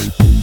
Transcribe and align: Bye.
Bye. 0.00 0.39